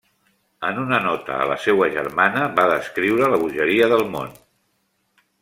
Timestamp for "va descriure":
2.61-3.29